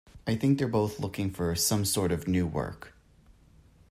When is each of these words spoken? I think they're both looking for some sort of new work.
I 0.25 0.33
think 0.33 0.57
they're 0.57 0.67
both 0.67 0.99
looking 0.99 1.29
for 1.29 1.53
some 1.53 1.85
sort 1.85 2.11
of 2.11 2.27
new 2.27 2.47
work. 2.47 2.95